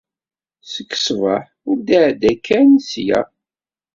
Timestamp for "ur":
1.69-1.77